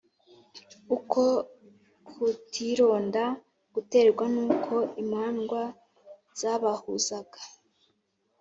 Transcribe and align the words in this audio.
uko 0.95 1.21
kutironda 2.07 3.23
guterwa 3.73 4.25
n'uko 4.35 4.73
imandwa 5.03 5.61
zabahuzaga, 6.39 7.39